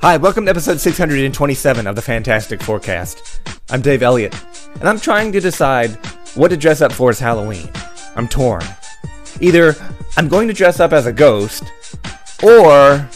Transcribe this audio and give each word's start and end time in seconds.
Hi, 0.00 0.16
welcome 0.16 0.44
to 0.44 0.50
episode 0.50 0.78
627 0.78 1.88
of 1.88 1.96
the 1.96 2.02
Fantastic 2.02 2.62
Forecast. 2.62 3.40
I'm 3.68 3.82
Dave 3.82 4.00
Elliott, 4.00 4.32
and 4.74 4.88
I'm 4.88 5.00
trying 5.00 5.32
to 5.32 5.40
decide 5.40 5.90
what 6.36 6.48
to 6.48 6.56
dress 6.56 6.80
up 6.80 6.92
for 6.92 7.10
as 7.10 7.18
Halloween. 7.18 7.68
I'm 8.14 8.28
torn. 8.28 8.62
Either 9.40 9.74
I'm 10.16 10.28
going 10.28 10.46
to 10.46 10.54
dress 10.54 10.78
up 10.78 10.92
as 10.92 11.06
a 11.06 11.12
ghost, 11.12 11.64
or 12.44 13.08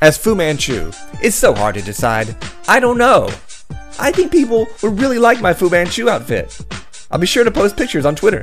as 0.00 0.16
Fu 0.16 0.36
Manchu. 0.36 0.92
It's 1.24 1.34
so 1.34 1.52
hard 1.52 1.74
to 1.74 1.82
decide. 1.82 2.36
I 2.68 2.78
don't 2.78 2.98
know. 2.98 3.28
I 3.98 4.12
think 4.12 4.30
people 4.30 4.68
would 4.84 5.00
really 5.00 5.18
like 5.18 5.40
my 5.40 5.54
Fu 5.54 5.68
Manchu 5.68 6.08
outfit. 6.08 6.56
I'll 7.10 7.18
be 7.18 7.26
sure 7.26 7.42
to 7.42 7.50
post 7.50 7.76
pictures 7.76 8.06
on 8.06 8.14
Twitter. 8.14 8.42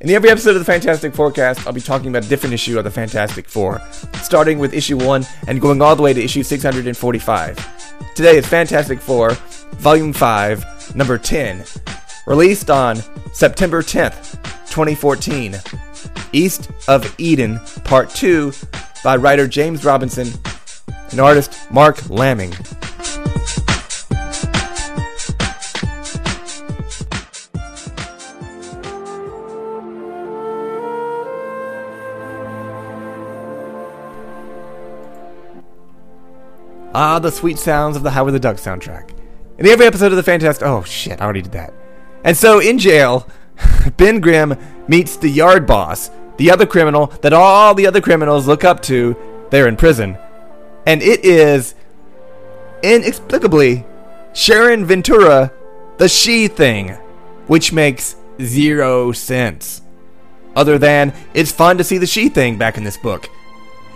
In 0.00 0.10
every 0.10 0.28
episode 0.28 0.50
of 0.50 0.58
the 0.58 0.64
Fantastic 0.64 1.14
Forecast, 1.14 1.66
I'll 1.66 1.72
be 1.72 1.80
talking 1.80 2.08
about 2.08 2.26
a 2.26 2.28
different 2.28 2.52
issue 2.52 2.76
of 2.76 2.84
the 2.84 2.90
Fantastic 2.90 3.48
Four, 3.48 3.80
starting 4.22 4.58
with 4.58 4.74
issue 4.74 4.98
1 4.98 5.24
and 5.48 5.60
going 5.60 5.80
all 5.80 5.96
the 5.96 6.02
way 6.02 6.12
to 6.12 6.22
issue 6.22 6.42
645. 6.42 8.14
Today 8.14 8.36
is 8.36 8.46
Fantastic 8.46 9.00
Four, 9.00 9.30
Volume 9.76 10.12
5, 10.12 10.94
Number 10.94 11.16
10, 11.16 11.64
released 12.26 12.70
on 12.70 12.96
September 13.32 13.82
10th, 13.82 14.32
2014. 14.66 15.56
East 16.32 16.70
of 16.88 17.14
Eden, 17.18 17.58
Part 17.84 18.10
2, 18.10 18.52
by 19.02 19.16
writer 19.16 19.46
James 19.46 19.84
Robinson 19.84 20.28
and 21.12 21.20
artist 21.20 21.70
Marc 21.70 22.10
Laming. 22.10 22.52
Ah, 36.94 37.18
the 37.18 37.32
sweet 37.32 37.58
sounds 37.58 37.96
of 37.96 38.04
the 38.04 38.12
Howard 38.12 38.34
the 38.34 38.38
Duck 38.38 38.56
soundtrack. 38.56 39.10
In 39.58 39.66
every 39.66 39.84
episode 39.84 40.12
of 40.12 40.16
the 40.16 40.22
Fantastic. 40.22 40.64
Oh 40.64 40.84
shit, 40.84 41.20
I 41.20 41.24
already 41.24 41.42
did 41.42 41.52
that. 41.52 41.74
And 42.22 42.36
so 42.36 42.60
in 42.60 42.78
jail, 42.78 43.28
Ben 43.96 44.20
Grimm 44.20 44.56
meets 44.86 45.16
the 45.16 45.28
yard 45.28 45.66
boss, 45.66 46.10
the 46.36 46.52
other 46.52 46.66
criminal 46.66 47.08
that 47.22 47.32
all 47.32 47.74
the 47.74 47.86
other 47.86 48.00
criminals 48.00 48.46
look 48.46 48.62
up 48.62 48.80
to. 48.82 49.16
They're 49.50 49.66
in 49.66 49.76
prison. 49.76 50.16
And 50.86 51.02
it 51.02 51.24
is 51.24 51.74
inexplicably 52.82 53.84
Sharon 54.32 54.84
Ventura, 54.84 55.52
the 55.98 56.08
she 56.08 56.46
thing, 56.46 56.90
which 57.48 57.72
makes 57.72 58.14
zero 58.40 59.10
sense. 59.10 59.82
Other 60.54 60.78
than 60.78 61.12
it's 61.34 61.50
fun 61.50 61.76
to 61.78 61.84
see 61.84 61.98
the 61.98 62.06
she 62.06 62.28
thing 62.28 62.56
back 62.56 62.76
in 62.76 62.84
this 62.84 62.96
book. 62.96 63.28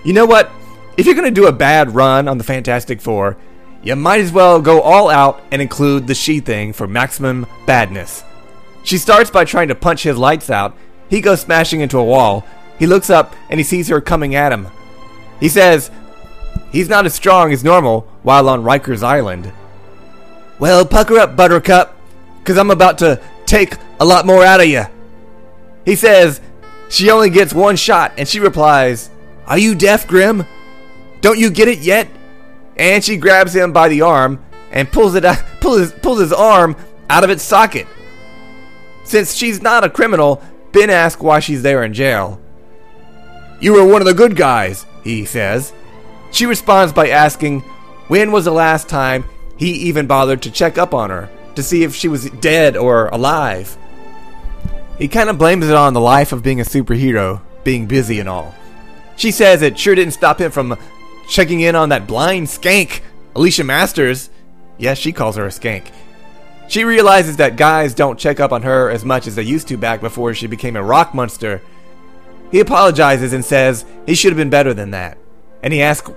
You 0.05 0.13
know 0.13 0.27
what? 0.27 0.51
If 0.99 1.07
you're 1.07 1.15
going 1.15 1.33
to 1.33 1.41
do 1.41 1.47
a 1.47 1.53
bad 1.53 1.95
run 1.95 2.27
on 2.27 2.39
the 2.39 2.45
Fantastic 2.45 3.01
Four, 3.01 3.37
you 3.85 3.95
might 3.95 4.21
as 4.21 4.33
well 4.33 4.61
go 4.61 4.83
all 4.83 5.09
out 5.09 5.41
and 5.53 5.63
include 5.63 6.09
the 6.09 6.15
she 6.15 6.41
thing 6.41 6.73
for 6.73 6.89
maximum 6.89 7.47
badness. 7.67 8.25
She 8.83 8.99
starts 8.99 9.31
by 9.31 9.45
trying 9.45 9.69
to 9.69 9.77
punch 9.77 10.03
his 10.03 10.19
lights 10.19 10.51
out. 10.51 10.77
He 11.09 11.21
goes 11.21 11.41
smashing 11.41 11.83
into 11.83 11.99
a 11.99 12.05
wall. 12.05 12.45
He 12.81 12.89
looks 12.89 13.11
up 13.11 13.37
and 13.49 13.61
he 13.61 13.65
sees 13.65 13.87
her 13.87 14.01
coming 14.01 14.35
at 14.35 14.51
him. 14.51 14.67
He 15.39 15.49
says 15.49 15.93
he's 16.73 16.89
not 16.89 17.07
as 17.07 17.15
strong 17.15 17.53
as 17.53 17.63
normal 17.63 18.01
while 18.25 18.49
on 18.49 18.65
Rikers 18.65 19.05
Island. 19.05 19.53
Well, 20.59 20.85
pucker 20.85 21.17
up, 21.17 21.37
Buttercup, 21.37 21.97
because 22.41 22.59
I'm 22.59 22.73
about 22.73 22.99
to 22.99 23.23
take 23.47 23.77
a 24.01 24.05
lot 24.05 24.27
more 24.27 24.45
out 24.45 24.61
of 24.61 24.67
you. 24.67 24.87
He 25.85 25.95
says 25.95 26.41
she 26.89 27.09
only 27.09 27.31
gets 27.31 27.55
one 27.55 27.77
shot, 27.77 28.15
and 28.19 28.27
she 28.27 28.41
replies, 28.41 29.11
Are 29.47 29.59
you 29.59 29.77
deaf, 29.77 30.09
Grimm? 30.09 30.45
Don't 31.21 31.39
you 31.39 31.51
get 31.51 31.69
it 31.69 31.79
yet? 31.81 32.09
And 32.77 33.05
she 33.05 33.17
grabs 33.17 33.55
him 33.55 33.73
by 33.73 33.89
the 33.89 34.03
arm 34.03 34.45
and 34.71 34.91
pulls 34.91 35.15
it 35.15 35.25
out, 35.25 35.43
pulls 35.61 35.81
his, 35.81 35.93
pulls 35.93 36.21
his 36.21 36.33
arm 36.33 36.77
out 37.11 37.25
of 37.25 37.31
its 37.31 37.43
socket. 37.43 37.87
Since 39.05 39.35
she's 39.35 39.63
not 39.63 39.85
a 39.85 39.91
criminal, 39.91 40.43
Ben 40.73 40.91
asks 40.91 41.23
why 41.23 41.41
she's 41.41 41.63
there 41.63 41.83
in 41.83 41.95
jail. 41.95 42.41
You 43.61 43.73
were 43.73 43.85
one 43.85 44.03
of 44.03 44.07
the 44.07 44.15
good 44.15 44.37
guys, 44.37 44.87
he 45.03 45.25
says. 45.25 45.73
She 46.31 46.47
responds 46.47 46.93
by 46.93 47.09
asking 47.09 47.61
when 48.09 48.33
was 48.33 48.45
the 48.45 48.53
last 48.53 48.89
time 48.89 49.25
he 49.57 49.73
even 49.73 50.07
bothered 50.07 50.43
to 50.43 50.51
check 50.51 50.79
up 50.79 50.95
on 50.95 51.11
her 51.11 51.29
to 51.57 51.63
see 51.63 51.83
if 51.83 51.95
she 51.95 52.07
was 52.07 52.31
dead 52.31 52.77
or 52.77 53.09
alive. 53.09 53.77
He 54.99 55.09
kind 55.09 55.29
of 55.29 55.39
blames 55.39 55.69
it 55.69 55.75
on 55.75 55.95
the 55.95 56.01
life 56.01 56.33
of 56.33 56.43
being 56.43 56.61
a 56.61 56.65
superhero, 56.65 57.41
being 57.65 57.87
busy 57.87 58.21
and 58.21 58.29
all. 58.29 58.55
She 59.17 59.31
says 59.31 59.63
it 59.63 59.79
sure 59.79 59.95
didn't 59.95 60.15
stop 60.15 60.41
him 60.41 60.53
from 60.53 60.79
checking 61.29 61.61
in 61.61 61.77
on 61.77 61.91
that 61.91 62.07
blind 62.07 62.47
skank, 62.47 63.01
Alicia 63.37 63.65
Masters. 63.65 64.31
Yes, 64.79 64.99
she 64.99 65.13
calls 65.13 65.37
her 65.37 65.45
a 65.45 65.51
skank. 65.51 65.91
She 66.69 66.85
realizes 66.85 67.37
that 67.37 67.57
guys 67.57 67.95
don't 67.95 68.19
check 68.19 68.41
up 68.41 68.53
on 68.53 68.63
her 68.63 68.91
as 68.91 69.05
much 69.05 69.27
as 69.27 69.37
they 69.37 69.43
used 69.43 69.69
to 69.69 69.77
back 69.77 70.01
before 70.01 70.35
she 70.35 70.47
became 70.47 70.77
a 70.77 70.83
rock 70.83 71.15
monster. 71.15 71.63
He 72.51 72.61
apologizes 72.61 73.33
and 73.33 73.45
says 73.45 73.85
he 74.07 74.15
should 74.15 74.33
have 74.33 74.39
been 74.39 74.51
better 74.51 74.75
than 74.75 74.91
that. 74.91 75.19
And 75.63 75.73
he 75.73 75.83
asks 75.83 76.11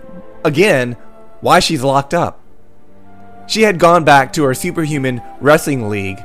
again 0.43 0.97
why 1.41 1.59
she's 1.59 1.83
locked 1.83 2.13
up. 2.13 2.39
She 3.47 3.63
had 3.63 3.79
gone 3.79 4.03
back 4.03 4.33
to 4.33 4.43
her 4.43 4.53
superhuman 4.53 5.21
wrestling 5.39 5.89
league, 5.89 6.19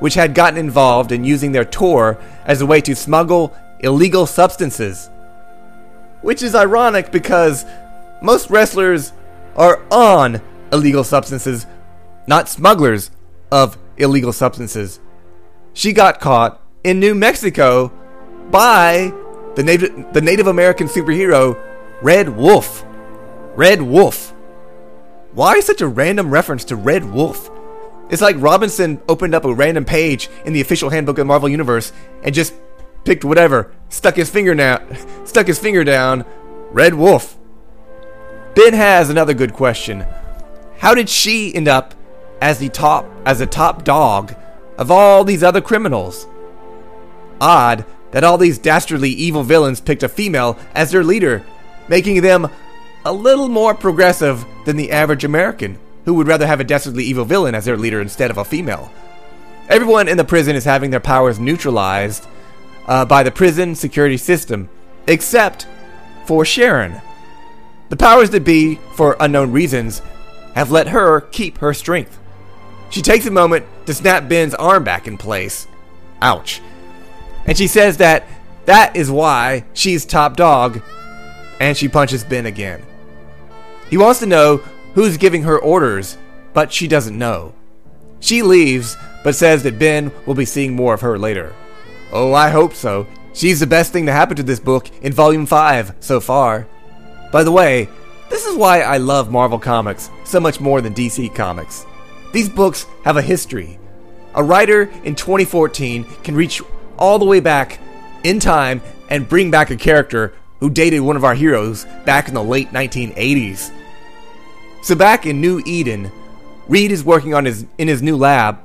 which 0.00 0.14
had 0.14 0.34
gotten 0.34 0.58
involved 0.58 1.12
in 1.12 1.24
using 1.24 1.52
their 1.52 1.64
tour 1.64 2.18
as 2.44 2.60
a 2.60 2.66
way 2.66 2.80
to 2.82 2.96
smuggle 2.96 3.54
illegal 3.80 4.26
substances. 4.26 5.10
Which 6.22 6.42
is 6.42 6.54
ironic 6.54 7.12
because 7.12 7.64
most 8.26 8.50
wrestlers 8.50 9.12
are 9.54 9.82
on 9.90 10.42
illegal 10.72 11.04
substances, 11.04 11.64
not 12.26 12.48
smugglers 12.48 13.12
of 13.50 13.78
illegal 13.96 14.32
substances. 14.32 15.00
She 15.72 15.92
got 15.92 16.20
caught 16.20 16.60
in 16.82 16.98
New 16.98 17.14
Mexico 17.14 17.92
by 18.50 19.12
the 19.54 19.62
Native, 19.62 20.12
the 20.12 20.20
Native 20.20 20.48
American 20.48 20.88
superhero 20.88 21.56
Red 22.02 22.28
Wolf. 22.28 22.84
Red 23.54 23.80
Wolf. 23.80 24.34
Why 25.32 25.60
such 25.60 25.80
a 25.80 25.88
random 25.88 26.30
reference 26.30 26.64
to 26.64 26.76
Red 26.76 27.04
Wolf? 27.04 27.50
It's 28.10 28.22
like 28.22 28.36
Robinson 28.38 29.00
opened 29.08 29.34
up 29.34 29.44
a 29.44 29.54
random 29.54 29.84
page 29.84 30.28
in 30.44 30.52
the 30.52 30.60
official 30.60 30.90
handbook 30.90 31.18
of 31.18 31.26
Marvel 31.26 31.48
Universe 31.48 31.92
and 32.22 32.34
just 32.34 32.54
picked 33.04 33.24
whatever, 33.24 33.72
stuck 33.88 34.16
his 34.16 34.30
finger 34.30 34.54
down, 34.54 34.96
stuck 35.24 35.46
his 35.46 35.58
finger 35.58 35.84
down, 35.84 36.24
Red 36.72 36.94
Wolf. 36.94 37.38
Ben 38.56 38.72
has 38.72 39.10
another 39.10 39.34
good 39.34 39.52
question. 39.52 40.06
How 40.78 40.94
did 40.94 41.10
she 41.10 41.54
end 41.54 41.68
up 41.68 41.94
as 42.40 42.58
the 42.58 42.70
top 42.70 43.06
as 43.26 43.38
the 43.38 43.46
top 43.46 43.84
dog 43.84 44.34
of 44.78 44.90
all 44.90 45.24
these 45.24 45.42
other 45.42 45.60
criminals? 45.60 46.26
Odd 47.38 47.84
that 48.12 48.24
all 48.24 48.38
these 48.38 48.56
dastardly 48.56 49.10
evil 49.10 49.42
villains 49.42 49.78
picked 49.82 50.02
a 50.02 50.08
female 50.08 50.58
as 50.74 50.90
their 50.90 51.04
leader, 51.04 51.44
making 51.86 52.22
them 52.22 52.48
a 53.04 53.12
little 53.12 53.48
more 53.48 53.74
progressive 53.74 54.46
than 54.64 54.78
the 54.78 54.90
average 54.90 55.22
American, 55.22 55.78
who 56.06 56.14
would 56.14 56.26
rather 56.26 56.46
have 56.46 56.58
a 56.58 56.64
dastardly 56.64 57.04
evil 57.04 57.26
villain 57.26 57.54
as 57.54 57.66
their 57.66 57.76
leader 57.76 58.00
instead 58.00 58.30
of 58.30 58.38
a 58.38 58.44
female. 58.44 58.90
Everyone 59.68 60.08
in 60.08 60.16
the 60.16 60.24
prison 60.24 60.56
is 60.56 60.64
having 60.64 60.90
their 60.90 60.98
powers 60.98 61.38
neutralized 61.38 62.26
uh, 62.86 63.04
by 63.04 63.22
the 63.22 63.30
prison 63.30 63.74
security 63.74 64.16
system, 64.16 64.70
except 65.06 65.66
for 66.24 66.42
Sharon. 66.42 67.02
The 67.88 67.96
powers 67.96 68.30
that 68.30 68.44
be, 68.44 68.76
for 68.94 69.16
unknown 69.20 69.52
reasons, 69.52 70.02
have 70.54 70.70
let 70.70 70.88
her 70.88 71.20
keep 71.20 71.58
her 71.58 71.72
strength. 71.72 72.18
She 72.90 73.02
takes 73.02 73.26
a 73.26 73.30
moment 73.30 73.66
to 73.86 73.94
snap 73.94 74.28
Ben's 74.28 74.54
arm 74.54 74.84
back 74.84 75.06
in 75.06 75.18
place. 75.18 75.66
Ouch. 76.20 76.60
And 77.46 77.56
she 77.56 77.66
says 77.66 77.98
that 77.98 78.26
that 78.64 78.96
is 78.96 79.10
why 79.10 79.64
she's 79.72 80.04
top 80.04 80.36
dog, 80.36 80.82
and 81.60 81.76
she 81.76 81.88
punches 81.88 82.24
Ben 82.24 82.46
again. 82.46 82.82
He 83.88 83.96
wants 83.96 84.18
to 84.20 84.26
know 84.26 84.58
who's 84.94 85.16
giving 85.16 85.44
her 85.44 85.58
orders, 85.58 86.18
but 86.52 86.72
she 86.72 86.88
doesn't 86.88 87.18
know. 87.18 87.54
She 88.18 88.42
leaves, 88.42 88.96
but 89.22 89.36
says 89.36 89.62
that 89.62 89.78
Ben 89.78 90.10
will 90.26 90.34
be 90.34 90.44
seeing 90.44 90.74
more 90.74 90.94
of 90.94 91.02
her 91.02 91.18
later. 91.18 91.54
Oh, 92.12 92.32
I 92.32 92.50
hope 92.50 92.74
so. 92.74 93.06
She's 93.32 93.60
the 93.60 93.66
best 93.66 93.92
thing 93.92 94.06
to 94.06 94.12
happen 94.12 94.36
to 94.36 94.42
this 94.42 94.58
book 94.58 94.88
in 95.02 95.12
Volume 95.12 95.46
5 95.46 95.96
so 96.00 96.18
far. 96.18 96.66
By 97.32 97.42
the 97.42 97.52
way, 97.52 97.88
this 98.28 98.46
is 98.46 98.56
why 98.56 98.80
I 98.80 98.96
love 98.98 99.30
Marvel 99.30 99.58
Comics 99.58 100.10
so 100.24 100.40
much 100.40 100.60
more 100.60 100.80
than 100.80 100.94
DC 100.94 101.34
Comics. 101.34 101.86
These 102.32 102.48
books 102.48 102.86
have 103.04 103.16
a 103.16 103.22
history. 103.22 103.78
A 104.34 104.42
writer 104.42 104.90
in 105.04 105.14
2014 105.14 106.04
can 106.22 106.34
reach 106.34 106.62
all 106.98 107.18
the 107.18 107.24
way 107.24 107.40
back 107.40 107.78
in 108.24 108.40
time 108.40 108.82
and 109.08 109.28
bring 109.28 109.50
back 109.50 109.70
a 109.70 109.76
character 109.76 110.34
who 110.60 110.70
dated 110.70 111.00
one 111.00 111.16
of 111.16 111.24
our 111.24 111.34
heroes 111.34 111.84
back 112.04 112.28
in 112.28 112.34
the 112.34 112.42
late 112.42 112.70
1980s. 112.70 113.72
So 114.82 114.94
back 114.94 115.26
in 115.26 115.40
New 115.40 115.62
Eden, 115.66 116.10
Reed 116.68 116.90
is 116.90 117.04
working 117.04 117.34
on 117.34 117.44
his 117.44 117.66
in 117.78 117.88
his 117.88 118.02
new 118.02 118.16
lab. 118.16 118.58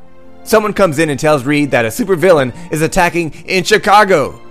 Someone 0.44 0.74
comes 0.74 0.98
in 0.98 1.10
and 1.10 1.19
tells 1.19 1.46
Reed 1.46 1.72
that 1.72 1.86
a 1.86 1.90
supervillain 1.90 2.54
is 2.72 2.81
attacking 2.81 3.31
in 3.46 3.63
Chicago. 3.63 4.42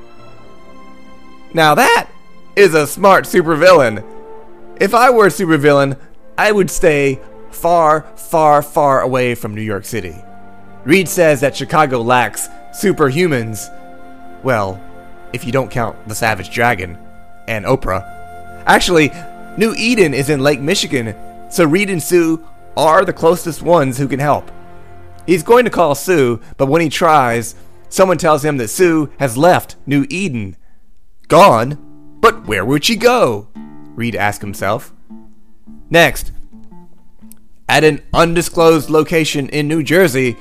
Now 1.52 1.74
that 1.74 2.09
is 2.60 2.74
a 2.74 2.86
smart 2.86 3.24
supervillain. 3.24 4.04
If 4.78 4.94
I 4.94 5.08
were 5.08 5.28
a 5.28 5.30
supervillain, 5.30 5.98
I 6.36 6.52
would 6.52 6.70
stay 6.70 7.18
far, 7.50 8.02
far, 8.16 8.60
far 8.60 9.00
away 9.00 9.34
from 9.34 9.54
New 9.54 9.62
York 9.62 9.86
City. 9.86 10.14
Reed 10.84 11.08
says 11.08 11.40
that 11.40 11.56
Chicago 11.56 12.02
lacks 12.02 12.48
superhumans. 12.72 13.74
Well, 14.44 14.78
if 15.32 15.46
you 15.46 15.52
don't 15.52 15.70
count 15.70 16.06
the 16.06 16.14
Savage 16.14 16.50
Dragon 16.50 16.98
and 17.48 17.64
Oprah. 17.64 18.04
Actually, 18.66 19.10
New 19.56 19.74
Eden 19.78 20.12
is 20.12 20.28
in 20.28 20.40
Lake 20.40 20.60
Michigan, 20.60 21.14
so 21.50 21.64
Reed 21.64 21.88
and 21.88 22.02
Sue 22.02 22.46
are 22.76 23.06
the 23.06 23.14
closest 23.14 23.62
ones 23.62 23.96
who 23.96 24.06
can 24.06 24.20
help. 24.20 24.50
He's 25.26 25.42
going 25.42 25.64
to 25.64 25.70
call 25.70 25.94
Sue, 25.94 26.42
but 26.58 26.66
when 26.66 26.82
he 26.82 26.90
tries, 26.90 27.54
someone 27.88 28.18
tells 28.18 28.44
him 28.44 28.58
that 28.58 28.68
Sue 28.68 29.10
has 29.18 29.38
left 29.38 29.76
New 29.86 30.04
Eden. 30.10 30.58
Gone? 31.26 31.86
But 32.20 32.46
where 32.46 32.64
would 32.64 32.84
she 32.84 32.96
go? 32.96 33.48
Reed 33.94 34.14
asked 34.14 34.40
himself. 34.40 34.92
Next, 35.88 36.32
at 37.68 37.84
an 37.84 38.02
undisclosed 38.12 38.90
location 38.90 39.48
in 39.48 39.68
New 39.68 39.82
Jersey, 39.82 40.36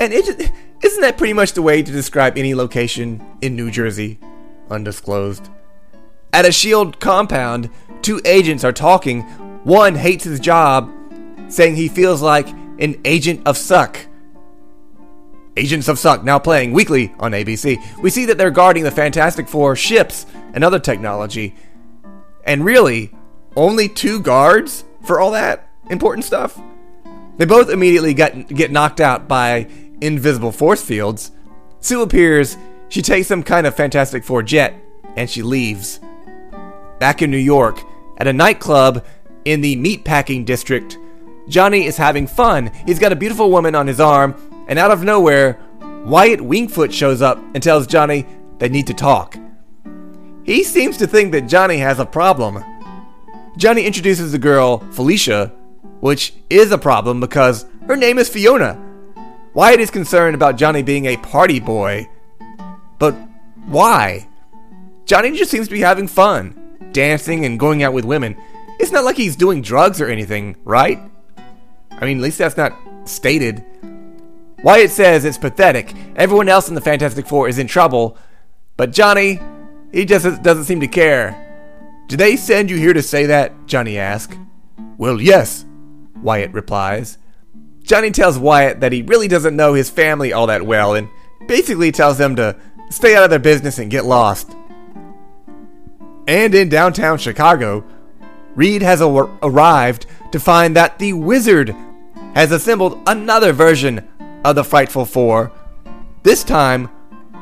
and 0.00 0.12
it, 0.12 0.50
isn't 0.82 1.00
that 1.00 1.18
pretty 1.18 1.32
much 1.32 1.52
the 1.52 1.62
way 1.62 1.82
to 1.82 1.92
describe 1.92 2.36
any 2.36 2.54
location 2.54 3.24
in 3.40 3.56
New 3.56 3.70
Jersey? 3.70 4.18
Undisclosed. 4.70 5.48
At 6.32 6.46
a 6.46 6.52
shield 6.52 6.98
compound, 6.98 7.70
two 8.02 8.20
agents 8.24 8.64
are 8.64 8.72
talking. 8.72 9.22
One 9.62 9.94
hates 9.94 10.24
his 10.24 10.40
job, 10.40 10.92
saying 11.48 11.76
he 11.76 11.88
feels 11.88 12.22
like 12.22 12.48
an 12.78 13.00
agent 13.04 13.42
of 13.46 13.56
suck. 13.56 13.98
Agents 15.56 15.88
of 15.88 15.98
Suck 15.98 16.24
now 16.24 16.38
playing 16.38 16.72
weekly 16.72 17.14
on 17.20 17.32
ABC. 17.32 17.80
We 18.00 18.10
see 18.10 18.24
that 18.26 18.38
they're 18.38 18.50
guarding 18.50 18.82
the 18.82 18.90
Fantastic 18.90 19.48
Four 19.48 19.76
ships 19.76 20.26
and 20.52 20.64
other 20.64 20.80
technology. 20.80 21.54
And 22.44 22.64
really, 22.64 23.14
only 23.56 23.88
two 23.88 24.20
guards 24.20 24.84
for 25.02 25.20
all 25.20 25.30
that 25.30 25.68
important 25.90 26.24
stuff? 26.24 26.60
They 27.36 27.44
both 27.44 27.70
immediately 27.70 28.14
get, 28.14 28.48
get 28.48 28.72
knocked 28.72 29.00
out 29.00 29.28
by 29.28 29.68
invisible 30.00 30.52
force 30.52 30.82
fields. 30.82 31.30
Sue 31.80 32.02
appears, 32.02 32.56
she 32.88 33.02
takes 33.02 33.28
some 33.28 33.42
kind 33.42 33.66
of 33.66 33.74
Fantastic 33.74 34.24
Four 34.24 34.42
jet, 34.42 34.74
and 35.16 35.28
she 35.28 35.42
leaves. 35.42 36.00
Back 36.98 37.22
in 37.22 37.30
New 37.30 37.36
York, 37.36 37.80
at 38.18 38.26
a 38.26 38.32
nightclub 38.32 39.04
in 39.44 39.60
the 39.60 39.76
meatpacking 39.76 40.44
district, 40.44 40.98
Johnny 41.48 41.84
is 41.84 41.96
having 41.96 42.26
fun. 42.26 42.70
He's 42.86 42.98
got 42.98 43.12
a 43.12 43.16
beautiful 43.16 43.50
woman 43.50 43.74
on 43.74 43.86
his 43.86 44.00
arm, 44.00 44.34
and 44.68 44.78
out 44.78 44.90
of 44.90 45.02
nowhere, 45.02 45.58
Wyatt 46.04 46.40
Wingfoot 46.40 46.92
shows 46.92 47.22
up 47.22 47.38
and 47.54 47.62
tells 47.62 47.86
Johnny 47.86 48.26
they 48.58 48.68
need 48.68 48.86
to 48.88 48.94
talk. 48.94 49.36
He 50.44 50.62
seems 50.62 50.96
to 50.98 51.06
think 51.06 51.32
that 51.32 51.48
Johnny 51.48 51.78
has 51.78 51.98
a 51.98 52.06
problem. 52.06 52.62
Johnny 53.56 53.84
introduces 53.84 54.32
the 54.32 54.38
girl, 54.38 54.78
Felicia, 54.92 55.52
which 56.00 56.34
is 56.50 56.70
a 56.70 56.78
problem 56.78 57.20
because 57.20 57.66
her 57.86 57.96
name 57.96 58.18
is 58.18 58.28
Fiona. 58.28 58.80
Wyatt 59.54 59.80
is 59.80 59.90
concerned 59.90 60.34
about 60.34 60.56
Johnny 60.56 60.82
being 60.82 61.06
a 61.06 61.16
party 61.16 61.60
boy. 61.60 62.08
But 62.98 63.14
why? 63.66 64.28
Johnny 65.06 65.36
just 65.36 65.50
seems 65.50 65.68
to 65.68 65.72
be 65.72 65.80
having 65.80 66.08
fun, 66.08 66.90
dancing 66.92 67.44
and 67.44 67.58
going 67.58 67.82
out 67.82 67.92
with 67.92 68.04
women. 68.04 68.36
It's 68.80 68.92
not 68.92 69.04
like 69.04 69.16
he's 69.16 69.36
doing 69.36 69.62
drugs 69.62 70.00
or 70.00 70.08
anything, 70.08 70.56
right? 70.64 70.98
I 71.92 72.04
mean, 72.04 72.18
at 72.18 72.22
least 72.22 72.38
that's 72.38 72.56
not 72.56 72.76
stated. 73.04 73.64
Wyatt 74.64 74.90
says 74.90 75.26
it's 75.26 75.36
pathetic. 75.36 75.94
Everyone 76.16 76.48
else 76.48 76.70
in 76.70 76.74
the 76.74 76.80
Fantastic 76.80 77.26
Four 77.26 77.48
is 77.50 77.58
in 77.58 77.66
trouble, 77.66 78.16
but 78.78 78.92
Johnny, 78.92 79.38
he 79.92 80.06
just 80.06 80.42
doesn't 80.42 80.64
seem 80.64 80.80
to 80.80 80.88
care. 80.88 81.38
Do 82.08 82.16
they 82.16 82.36
send 82.36 82.70
you 82.70 82.78
here 82.78 82.94
to 82.94 83.02
say 83.02 83.26
that? 83.26 83.66
Johnny 83.66 83.98
asks. 83.98 84.34
Well, 84.96 85.20
yes, 85.20 85.66
Wyatt 86.22 86.54
replies. 86.54 87.18
Johnny 87.82 88.10
tells 88.10 88.38
Wyatt 88.38 88.80
that 88.80 88.92
he 88.92 89.02
really 89.02 89.28
doesn't 89.28 89.54
know 89.54 89.74
his 89.74 89.90
family 89.90 90.32
all 90.32 90.46
that 90.46 90.62
well 90.62 90.94
and 90.94 91.10
basically 91.46 91.92
tells 91.92 92.16
them 92.16 92.34
to 92.36 92.56
stay 92.88 93.14
out 93.14 93.24
of 93.24 93.28
their 93.28 93.38
business 93.38 93.78
and 93.78 93.90
get 93.90 94.06
lost. 94.06 94.56
And 96.26 96.54
in 96.54 96.70
downtown 96.70 97.18
Chicago, 97.18 97.84
Reed 98.54 98.80
has 98.80 99.02
ar- 99.02 99.28
arrived 99.42 100.06
to 100.32 100.40
find 100.40 100.74
that 100.74 100.98
the 100.98 101.12
Wizard 101.12 101.76
has 102.34 102.50
assembled 102.50 102.98
another 103.06 103.52
version 103.52 104.08
of 104.44 104.54
the 104.54 104.64
Frightful 104.64 105.06
Four, 105.06 105.50
this 106.22 106.44
time 106.44 106.90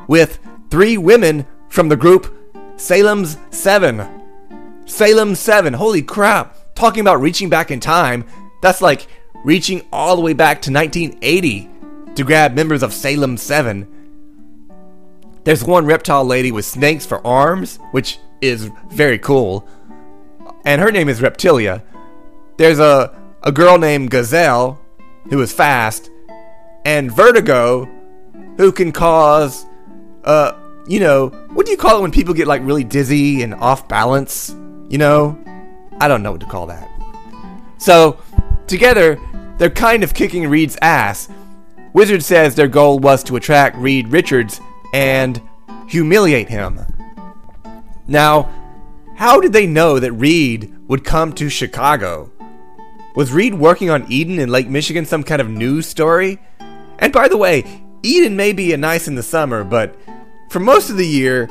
with 0.08 0.38
three 0.70 0.96
women 0.96 1.46
from 1.68 1.88
the 1.88 1.96
group 1.96 2.34
Salem's 2.76 3.36
Seven. 3.50 4.22
Salem 4.86 5.34
7, 5.34 5.72
holy 5.74 6.02
crap! 6.02 6.74
Talking 6.74 7.00
about 7.00 7.20
reaching 7.20 7.48
back 7.48 7.70
in 7.70 7.80
time, 7.80 8.24
that's 8.60 8.82
like 8.82 9.06
reaching 9.44 9.86
all 9.92 10.16
the 10.16 10.22
way 10.22 10.32
back 10.32 10.62
to 10.62 10.72
1980 10.72 11.68
to 12.14 12.24
grab 12.24 12.54
members 12.54 12.82
of 12.82 12.92
Salem 12.92 13.36
7. 13.36 13.88
There's 15.44 15.64
one 15.64 15.86
reptile 15.86 16.24
lady 16.24 16.52
with 16.52 16.64
snakes 16.64 17.06
for 17.06 17.26
arms, 17.26 17.78
which 17.90 18.18
is 18.40 18.70
very 18.90 19.18
cool. 19.18 19.66
And 20.64 20.80
her 20.80 20.92
name 20.92 21.08
is 21.08 21.20
Reptilia. 21.20 21.82
There's 22.58 22.78
a, 22.78 23.16
a 23.42 23.50
girl 23.50 23.78
named 23.78 24.10
Gazelle, 24.10 24.80
who 25.30 25.40
is 25.40 25.52
fast, 25.52 26.10
and 26.84 27.10
Vertigo, 27.10 27.88
who 28.56 28.72
can 28.72 28.92
cause, 28.92 29.66
uh, 30.24 30.52
you 30.86 31.00
know, 31.00 31.28
what 31.52 31.66
do 31.66 31.72
you 31.72 31.78
call 31.78 31.98
it 31.98 32.02
when 32.02 32.10
people 32.10 32.34
get 32.34 32.46
like 32.46 32.62
really 32.62 32.84
dizzy 32.84 33.42
and 33.42 33.54
off 33.54 33.88
balance? 33.88 34.54
You 34.88 34.98
know? 34.98 35.38
I 36.00 36.08
don't 36.08 36.22
know 36.22 36.32
what 36.32 36.40
to 36.40 36.46
call 36.46 36.66
that. 36.66 36.88
So, 37.78 38.18
together, 38.66 39.18
they're 39.58 39.70
kind 39.70 40.02
of 40.02 40.14
kicking 40.14 40.48
Reed's 40.48 40.76
ass. 40.82 41.28
Wizard 41.92 42.22
says 42.22 42.54
their 42.54 42.68
goal 42.68 42.98
was 42.98 43.22
to 43.24 43.36
attract 43.36 43.76
Reed 43.76 44.08
Richards 44.08 44.60
and 44.92 45.40
humiliate 45.88 46.48
him. 46.48 46.80
Now, 48.06 48.50
how 49.16 49.40
did 49.40 49.52
they 49.52 49.66
know 49.66 49.98
that 49.98 50.12
Reed 50.12 50.74
would 50.88 51.04
come 51.04 51.32
to 51.34 51.48
Chicago? 51.48 52.32
Was 53.14 53.32
Reed 53.32 53.54
working 53.54 53.90
on 53.90 54.10
Eden 54.10 54.38
in 54.38 54.48
Lake 54.48 54.68
Michigan 54.68 55.04
some 55.04 55.22
kind 55.22 55.40
of 55.40 55.50
news 55.50 55.86
story? 55.86 56.40
And 56.98 57.12
by 57.12 57.28
the 57.28 57.36
way, 57.36 57.64
Eden 58.02 58.36
may 58.36 58.52
be 58.52 58.72
a 58.72 58.76
nice 58.76 59.06
in 59.06 59.14
the 59.14 59.22
summer, 59.22 59.64
but 59.64 59.96
for 60.50 60.60
most 60.60 60.90
of 60.90 60.96
the 60.96 61.06
year, 61.06 61.48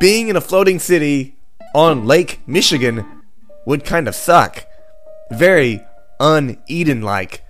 being 0.00 0.28
in 0.28 0.36
a 0.36 0.40
floating 0.40 0.78
city 0.78 1.36
on 1.74 2.06
Lake 2.06 2.40
Michigan 2.46 3.22
would 3.66 3.84
kind 3.84 4.08
of 4.08 4.14
suck. 4.14 4.66
Very 5.30 5.84
un 6.20 6.58
Eden 6.66 7.02
like. 7.02 7.42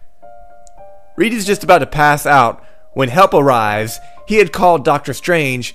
Reed 1.16 1.32
is 1.32 1.46
just 1.46 1.64
about 1.64 1.78
to 1.78 1.86
pass 1.86 2.26
out 2.26 2.64
when 2.92 3.08
help 3.08 3.34
arrives. 3.34 3.98
He 4.26 4.36
had 4.36 4.52
called 4.52 4.84
Doctor 4.84 5.12
Strange 5.12 5.74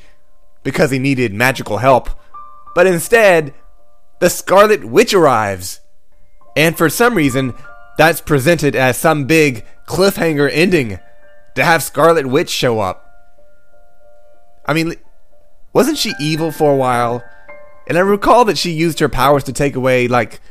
because 0.63 0.91
he 0.91 0.99
needed 0.99 1.33
magical 1.33 1.77
help, 1.77 2.09
but 2.75 2.87
instead, 2.87 3.53
the 4.19 4.29
Scarlet 4.29 4.85
Witch 4.85 5.13
arrives. 5.13 5.79
And 6.55 6.77
for 6.77 6.89
some 6.89 7.15
reason, 7.15 7.53
that's 7.97 8.21
presented 8.21 8.75
as 8.75 8.97
some 8.97 9.25
big 9.25 9.65
cliffhanger 9.87 10.49
ending 10.51 10.99
to 11.59 11.65
have 11.65 11.83
Scarlet 11.83 12.25
Witch 12.25 12.49
show 12.49 12.79
up. 12.79 13.05
I 14.65 14.73
mean, 14.73 14.95
wasn't 15.73 15.97
she 15.97 16.13
evil 16.19 16.51
for 16.51 16.71
a 16.71 16.75
while? 16.75 17.23
And 17.87 17.97
I 17.97 18.01
recall 18.01 18.45
that 18.45 18.57
she 18.57 18.71
used 18.71 18.99
her 18.99 19.09
powers 19.09 19.43
to 19.45 19.53
take 19.53 19.75
away, 19.75 20.07
like, 20.07 20.41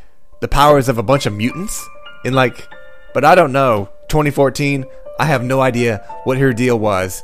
the 0.40 0.48
powers 0.48 0.88
of 0.88 0.98
a 0.98 1.02
bunch 1.02 1.24
of 1.24 1.32
mutants? 1.32 1.88
In, 2.24 2.34
like, 2.34 2.68
but 3.14 3.24
I 3.24 3.34
don't 3.34 3.52
know. 3.52 3.90
2014, 4.08 4.84
I 5.18 5.24
have 5.24 5.42
no 5.42 5.60
idea 5.60 6.04
what 6.24 6.38
her 6.38 6.52
deal 6.52 6.78
was. 6.78 7.22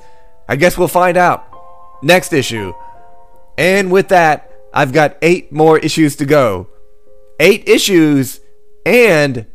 I 0.48 0.56
guess 0.56 0.78
we'll 0.78 0.88
find 0.88 1.16
out. 1.16 1.46
Next 2.02 2.32
issue. 2.32 2.72
And 3.58 3.90
with 3.90 4.08
that, 4.08 4.50
I've 4.72 4.92
got 4.92 5.16
eight 5.22 5.52
more 5.52 5.78
issues 5.78 6.16
to 6.16 6.26
go. 6.26 6.68
Eight 7.38 7.68
issues 7.68 8.40
and 8.86 9.46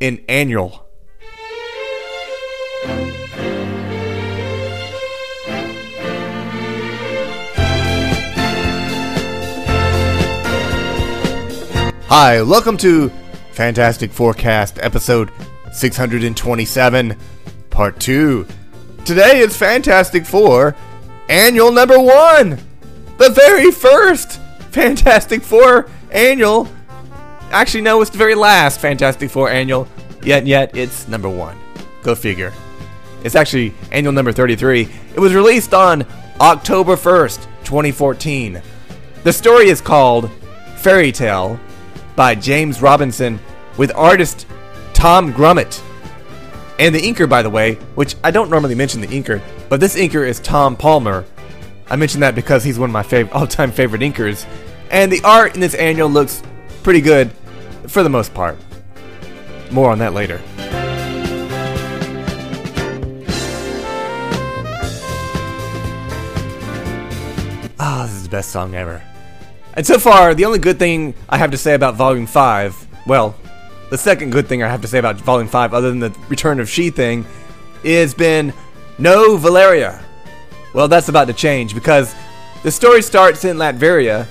an 0.00 0.24
annual. 0.28 0.87
Hi, 12.10 12.40
welcome 12.40 12.78
to 12.78 13.10
Fantastic 13.52 14.10
Forecast 14.10 14.78
episode 14.80 15.30
627, 15.72 17.14
part 17.68 18.00
2. 18.00 18.46
Today 19.04 19.40
is 19.40 19.54
Fantastic 19.54 20.24
Four 20.24 20.74
annual 21.28 21.70
number 21.70 21.98
1. 21.98 22.58
The 23.18 23.28
very 23.28 23.70
first 23.70 24.40
Fantastic 24.70 25.42
Four 25.42 25.90
annual. 26.10 26.66
Actually, 27.50 27.82
no, 27.82 28.00
it's 28.00 28.10
the 28.10 28.16
very 28.16 28.34
last 28.34 28.80
Fantastic 28.80 29.28
Four 29.28 29.50
annual. 29.50 29.86
Yet, 30.22 30.46
yet, 30.46 30.74
it's 30.74 31.08
number 31.08 31.28
1. 31.28 31.58
Go 32.02 32.14
figure. 32.14 32.54
It's 33.22 33.34
actually 33.34 33.74
annual 33.92 34.14
number 34.14 34.32
33. 34.32 34.88
It 35.14 35.20
was 35.20 35.34
released 35.34 35.74
on 35.74 36.06
October 36.40 36.96
1st, 36.96 37.44
2014. 37.64 38.62
The 39.24 39.32
story 39.34 39.68
is 39.68 39.82
called 39.82 40.30
Fairy 40.78 41.12
Tale 41.12 41.60
by 42.18 42.34
James 42.34 42.82
Robinson 42.82 43.38
with 43.76 43.94
artist 43.94 44.44
Tom 44.92 45.32
Grummett. 45.32 45.80
And 46.80 46.92
the 46.92 47.00
inker, 47.00 47.28
by 47.28 47.42
the 47.42 47.48
way, 47.48 47.74
which 47.94 48.16
I 48.24 48.32
don't 48.32 48.50
normally 48.50 48.74
mention 48.74 49.00
the 49.00 49.06
inker, 49.06 49.40
but 49.68 49.78
this 49.78 49.94
inker 49.94 50.26
is 50.26 50.40
Tom 50.40 50.76
Palmer. 50.76 51.24
I 51.88 51.94
mention 51.94 52.20
that 52.22 52.34
because 52.34 52.64
he's 52.64 52.76
one 52.76 52.90
of 52.90 52.92
my 52.92 53.04
fav- 53.04 53.30
all-time 53.32 53.70
favorite 53.70 54.02
inkers. 54.02 54.48
And 54.90 55.12
the 55.12 55.20
art 55.22 55.54
in 55.54 55.60
this 55.60 55.76
annual 55.76 56.08
looks 56.08 56.42
pretty 56.82 57.00
good 57.00 57.30
for 57.86 58.02
the 58.02 58.10
most 58.10 58.34
part. 58.34 58.58
More 59.70 59.92
on 59.92 60.00
that 60.00 60.12
later. 60.12 60.42
Ah, 67.78 68.02
this 68.06 68.16
is 68.16 68.24
the 68.24 68.28
best 68.28 68.50
song 68.50 68.74
ever. 68.74 69.07
And 69.78 69.86
so 69.86 69.96
far, 69.96 70.34
the 70.34 70.44
only 70.44 70.58
good 70.58 70.76
thing 70.76 71.14
I 71.28 71.38
have 71.38 71.52
to 71.52 71.56
say 71.56 71.74
about 71.74 71.94
Volume 71.94 72.26
5, 72.26 73.06
well, 73.06 73.36
the 73.90 73.96
second 73.96 74.32
good 74.32 74.48
thing 74.48 74.60
I 74.60 74.68
have 74.68 74.82
to 74.82 74.88
say 74.88 74.98
about 74.98 75.14
Volume 75.18 75.46
5, 75.46 75.72
other 75.72 75.90
than 75.90 76.00
the 76.00 76.10
Return 76.28 76.58
of 76.58 76.68
She 76.68 76.90
thing, 76.90 77.24
is 77.84 78.12
been 78.12 78.52
no 78.98 79.36
Valeria. 79.36 80.04
Well, 80.74 80.88
that's 80.88 81.08
about 81.08 81.28
to 81.28 81.32
change 81.32 81.74
because 81.74 82.12
the 82.64 82.72
story 82.72 83.02
starts 83.02 83.44
in 83.44 83.56
Latveria 83.56 84.26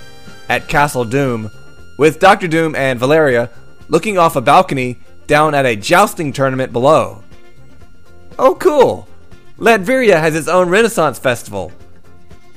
at 0.49 0.67
Castle 0.67 1.05
Doom 1.05 1.49
with 1.97 2.19
Doctor 2.19 2.49
Doom 2.49 2.75
and 2.75 2.99
Valeria 2.99 3.49
looking 3.87 4.17
off 4.17 4.35
a 4.35 4.41
balcony 4.41 4.99
down 5.27 5.55
at 5.55 5.65
a 5.65 5.77
jousting 5.77 6.33
tournament 6.33 6.73
below. 6.73 7.23
Oh, 8.37 8.55
cool! 8.55 9.07
Latveria 9.57 10.19
has 10.19 10.35
its 10.35 10.49
own 10.49 10.67
Renaissance 10.67 11.17
festival. 11.17 11.71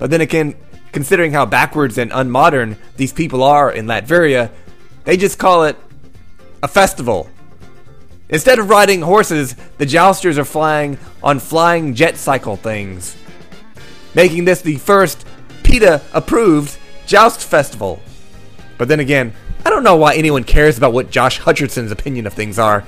But 0.00 0.11
then 0.11 0.23
again, 0.23 0.56
considering 0.92 1.32
how 1.32 1.47
backwards 1.47 1.99
and 1.99 2.11
unmodern 2.11 2.76
these 2.97 3.12
people 3.12 3.42
are 3.42 3.70
in 3.70 3.87
Latveria, 3.87 4.50
they 5.04 5.16
just 5.16 5.38
call 5.38 5.64
it 5.64 5.76
a 6.62 6.68
festival. 6.68 7.28
Instead 8.28 8.59
of 8.59 8.68
riding 8.68 9.02
horses, 9.02 9.56
the 9.78 9.87
jousters 9.87 10.38
are 10.38 10.44
flying 10.44 10.99
on 11.23 11.38
flying 11.38 11.94
jet 11.94 12.16
cycle 12.16 12.56
things, 12.56 13.16
making 14.14 14.44
this 14.44 14.62
the 14.62 14.76
first 14.76 15.26
PETA 15.64 16.00
approved 16.12 16.78
joust 17.06 17.40
festival. 17.40 18.00
But 18.78 18.88
then 18.88 19.00
again, 19.00 19.32
I 19.64 19.70
don't 19.70 19.82
know 19.82 19.97
why 19.97 20.14
anyone 20.14 20.44
cares 20.44 20.78
about 20.78 20.92
what 20.92 21.11
Josh 21.11 21.40
Hutcherson's 21.40 21.92
opinion 21.92 22.26
of 22.26 22.32
things 22.32 22.59
are. 22.59 22.85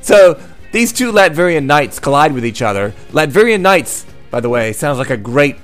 So, 0.00 0.40
these 0.70 0.92
two 0.92 1.12
Latverian 1.12 1.64
knights 1.64 1.98
collide 1.98 2.32
with 2.32 2.44
each 2.44 2.60
other. 2.60 2.92
Latverian 3.10 3.60
Knights, 3.60 4.06
by 4.30 4.40
the 4.40 4.48
way, 4.48 4.72
sounds 4.72 4.98
like 4.98 5.10
a 5.10 5.16
great 5.16 5.56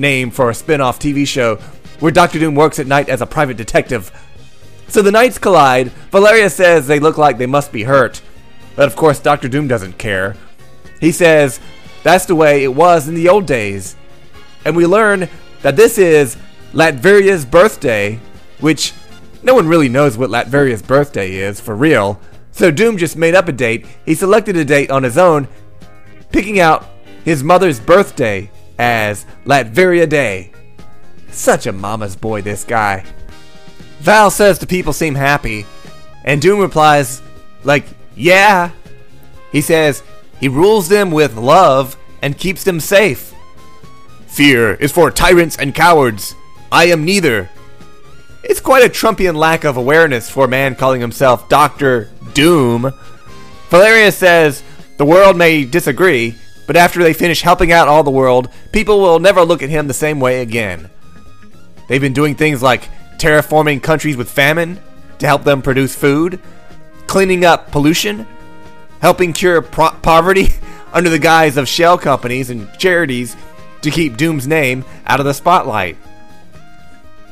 name 0.00 0.30
for 0.30 0.50
a 0.50 0.54
spin 0.54 0.80
off 0.80 0.98
TV 0.98 1.26
show 1.26 1.56
where 2.00 2.10
Doctor 2.10 2.38
Doom 2.38 2.54
works 2.54 2.78
at 2.78 2.86
night 2.86 3.08
as 3.08 3.20
a 3.20 3.26
private 3.26 3.56
detective. 3.56 4.10
So 4.88 5.02
the 5.02 5.12
knights 5.12 5.38
collide. 5.38 5.92
Valeria 6.10 6.50
says 6.50 6.86
they 6.86 6.98
look 6.98 7.18
like 7.18 7.38
they 7.38 7.46
must 7.46 7.70
be 7.70 7.84
hurt. 7.84 8.22
But 8.74 8.86
of 8.86 8.96
course, 8.96 9.20
Doctor 9.20 9.48
Doom 9.48 9.68
doesn't 9.68 9.98
care. 9.98 10.34
He 11.00 11.12
says 11.12 11.60
that's 12.02 12.24
the 12.24 12.34
way 12.34 12.64
it 12.64 12.74
was 12.74 13.06
in 13.06 13.14
the 13.14 13.28
old 13.28 13.46
days. 13.46 13.96
And 14.64 14.74
we 14.74 14.86
learn 14.86 15.28
that 15.62 15.76
this 15.76 15.98
is 15.98 16.36
Latveria's 16.72 17.44
birthday, 17.44 18.18
which 18.60 18.94
no 19.42 19.54
one 19.54 19.68
really 19.68 19.88
knows 19.88 20.16
what 20.16 20.30
Latveria's 20.30 20.82
birthday 20.82 21.34
is 21.34 21.60
for 21.60 21.76
real. 21.76 22.20
So 22.52 22.70
Doom 22.70 22.96
just 22.96 23.16
made 23.16 23.34
up 23.34 23.48
a 23.48 23.52
date. 23.52 23.86
He 24.04 24.14
selected 24.14 24.56
a 24.56 24.64
date 24.64 24.90
on 24.90 25.02
his 25.02 25.18
own, 25.18 25.48
picking 26.32 26.58
out 26.60 26.86
his 27.24 27.44
mother's 27.44 27.80
birthday 27.80 28.50
as 28.80 29.26
Latveria 29.44 30.08
Day. 30.08 30.50
Such 31.30 31.66
a 31.66 31.72
mama's 31.72 32.16
boy, 32.16 32.40
this 32.40 32.64
guy. 32.64 33.04
Val 34.00 34.30
says 34.30 34.58
the 34.58 34.66
people 34.66 34.94
seem 34.94 35.14
happy, 35.14 35.66
and 36.24 36.40
Doom 36.40 36.60
replies, 36.60 37.20
like, 37.62 37.84
yeah. 38.16 38.70
He 39.52 39.60
says 39.60 40.02
he 40.40 40.48
rules 40.48 40.88
them 40.88 41.10
with 41.10 41.36
love 41.36 41.98
and 42.22 42.38
keeps 42.38 42.64
them 42.64 42.80
safe. 42.80 43.34
Fear 44.26 44.74
is 44.74 44.92
for 44.92 45.10
tyrants 45.10 45.58
and 45.58 45.74
cowards. 45.74 46.34
I 46.72 46.86
am 46.86 47.04
neither. 47.04 47.50
It's 48.42 48.60
quite 48.60 48.84
a 48.84 48.88
Trumpian 48.88 49.34
lack 49.34 49.64
of 49.64 49.76
awareness 49.76 50.30
for 50.30 50.46
a 50.46 50.48
man 50.48 50.74
calling 50.74 51.02
himself 51.02 51.50
Doctor 51.50 52.08
Doom. 52.32 52.94
Valeria 53.68 54.10
says 54.10 54.62
the 54.96 55.04
world 55.04 55.36
may 55.36 55.66
disagree, 55.66 56.34
but 56.70 56.76
after 56.76 57.02
they 57.02 57.12
finish 57.12 57.42
helping 57.42 57.72
out 57.72 57.88
all 57.88 58.04
the 58.04 58.12
world, 58.12 58.48
people 58.70 59.00
will 59.00 59.18
never 59.18 59.42
look 59.42 59.60
at 59.60 59.70
him 59.70 59.88
the 59.88 59.92
same 59.92 60.20
way 60.20 60.40
again. 60.40 60.88
They've 61.88 62.00
been 62.00 62.12
doing 62.12 62.36
things 62.36 62.62
like 62.62 62.88
terraforming 63.18 63.82
countries 63.82 64.16
with 64.16 64.30
famine 64.30 64.80
to 65.18 65.26
help 65.26 65.42
them 65.42 65.62
produce 65.62 65.96
food, 65.96 66.38
cleaning 67.08 67.44
up 67.44 67.72
pollution, 67.72 68.24
helping 69.00 69.32
cure 69.32 69.62
pro- 69.62 69.90
poverty 70.00 70.50
under 70.92 71.10
the 71.10 71.18
guise 71.18 71.56
of 71.56 71.66
shell 71.66 71.98
companies 71.98 72.50
and 72.50 72.72
charities 72.78 73.36
to 73.82 73.90
keep 73.90 74.16
Doom's 74.16 74.46
name 74.46 74.84
out 75.06 75.18
of 75.18 75.26
the 75.26 75.34
spotlight. 75.34 75.96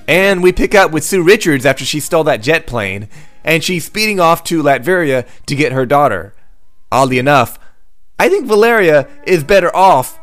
And 0.09 0.43
we 0.43 0.51
pick 0.51 0.75
up 0.75 0.91
with 0.91 1.05
Sue 1.05 1.23
Richards 1.23 1.65
after 1.65 1.85
she 1.85 2.01
stole 2.01 2.25
that 2.25 2.43
jet 2.43 2.67
plane, 2.67 3.09
and 3.45 3.63
she's 3.63 3.85
speeding 3.85 4.19
off 4.19 4.43
to 4.43 4.65
Latveria 4.65 5.29
to 5.47 5.55
get 5.55 5.71
her 5.71 5.87
daughter. 5.87 6.35
Oddly 6.91 7.21
enough, 7.21 7.57
I 8.21 8.29
think 8.29 8.47
Valeria 8.47 9.09
is 9.25 9.45
better 9.45 9.75
off 9.75 10.19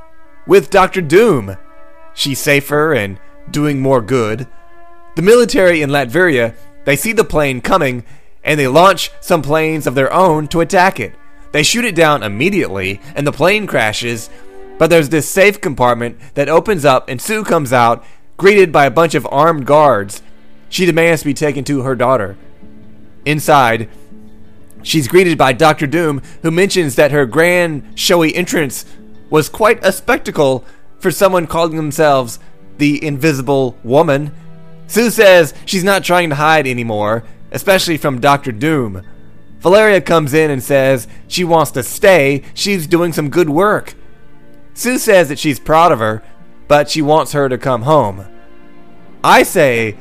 with 0.45 0.69
Doctor 0.69 1.01
Doom. 1.01 1.55
She's 2.13 2.39
safer 2.39 2.93
and 2.93 3.17
doing 3.49 3.79
more 3.79 4.01
good. 4.01 4.47
The 5.15 5.21
military 5.21 5.81
in 5.81 5.89
Latveria, 5.89 6.55
they 6.83 6.97
see 6.97 7.13
the 7.13 7.23
plane 7.23 7.61
coming 7.61 8.03
and 8.43 8.59
they 8.59 8.67
launch 8.67 9.11
some 9.21 9.41
planes 9.41 9.87
of 9.87 9.95
their 9.95 10.11
own 10.11 10.49
to 10.49 10.59
attack 10.59 10.99
it. 10.99 11.13
They 11.53 11.63
shoot 11.63 11.85
it 11.85 11.95
down 11.95 12.21
immediately 12.21 12.99
and 13.15 13.25
the 13.25 13.31
plane 13.31 13.65
crashes, 13.65 14.29
but 14.77 14.89
there's 14.89 15.07
this 15.07 15.29
safe 15.29 15.61
compartment 15.61 16.19
that 16.33 16.49
opens 16.49 16.83
up 16.83 17.07
and 17.07 17.21
Sue 17.21 17.45
comes 17.45 17.71
out 17.71 18.03
greeted 18.35 18.73
by 18.73 18.85
a 18.85 18.91
bunch 18.91 19.15
of 19.15 19.25
armed 19.31 19.65
guards. 19.65 20.21
She 20.67 20.85
demands 20.85 21.21
to 21.21 21.27
be 21.27 21.33
taken 21.33 21.63
to 21.63 21.83
her 21.83 21.95
daughter. 21.95 22.35
Inside, 23.23 23.87
she's 24.85 25.09
greeted 25.09 25.37
by 25.37 25.51
Doctor 25.51 25.87
Doom, 25.87 26.21
who 26.41 26.51
mentions 26.51 26.95
that 26.95 27.11
her 27.11 27.25
grand, 27.25 27.99
showy 27.99 28.33
entrance 28.33 28.85
was 29.29 29.49
quite 29.49 29.83
a 29.83 29.91
spectacle 29.91 30.63
for 30.99 31.11
someone 31.11 31.47
calling 31.47 31.75
themselves 31.75 32.39
the 32.77 33.03
Invisible 33.03 33.77
Woman. 33.83 34.31
Sue 34.87 35.09
says 35.09 35.53
she's 35.65 35.83
not 35.83 36.03
trying 36.03 36.29
to 36.29 36.35
hide 36.35 36.67
anymore, 36.67 37.23
especially 37.51 37.97
from 37.97 38.21
Doctor 38.21 38.51
Doom. 38.51 39.01
Valeria 39.59 39.99
comes 39.99 40.33
in 40.33 40.51
and 40.51 40.61
says 40.61 41.07
she 41.27 41.43
wants 41.43 41.71
to 41.71 41.83
stay, 41.83 42.43
she's 42.53 42.85
doing 42.87 43.11
some 43.11 43.29
good 43.29 43.49
work. 43.49 43.95
Sue 44.75 44.97
says 44.97 45.29
that 45.29 45.39
she's 45.39 45.59
proud 45.59 45.91
of 45.91 45.99
her, 45.99 46.21
but 46.67 46.89
she 46.89 47.01
wants 47.01 47.31
her 47.31 47.49
to 47.49 47.57
come 47.57 47.81
home. 47.81 48.25
I 49.23 49.41
say 49.43 49.97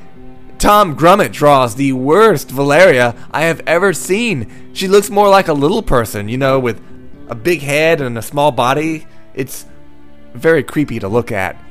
Tom 0.64 0.96
Grummett 0.96 1.30
draws 1.30 1.74
the 1.74 1.92
worst 1.92 2.50
Valeria 2.50 3.14
I 3.30 3.42
have 3.42 3.60
ever 3.66 3.92
seen. 3.92 4.72
She 4.72 4.88
looks 4.88 5.10
more 5.10 5.28
like 5.28 5.48
a 5.48 5.52
little 5.52 5.82
person, 5.82 6.26
you 6.26 6.38
know, 6.38 6.58
with 6.58 6.80
a 7.28 7.34
big 7.34 7.60
head 7.60 8.00
and 8.00 8.16
a 8.16 8.22
small 8.22 8.50
body. 8.50 9.06
It's 9.34 9.66
very 10.32 10.62
creepy 10.62 11.00
to 11.00 11.06
look 11.06 11.30
at. 11.30 11.62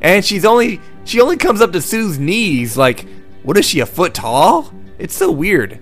And 0.00 0.24
she's 0.24 0.44
only 0.44 0.80
she 1.04 1.20
only 1.20 1.36
comes 1.36 1.60
up 1.60 1.70
to 1.74 1.80
Sue's 1.80 2.18
knees 2.18 2.76
like 2.76 3.06
what 3.44 3.56
is 3.56 3.66
she 3.66 3.78
a 3.78 3.86
foot 3.86 4.14
tall? 4.14 4.74
It's 4.98 5.14
so 5.14 5.30
weird. 5.30 5.78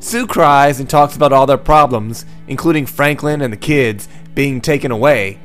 Sue 0.00 0.26
cries 0.26 0.80
and 0.80 0.90
talks 0.90 1.14
about 1.14 1.32
all 1.32 1.46
their 1.46 1.58
problems, 1.58 2.26
including 2.48 2.86
Franklin 2.86 3.40
and 3.40 3.52
the 3.52 3.56
kids 3.56 4.08
being 4.34 4.60
taken 4.60 4.90
away. 4.90 5.38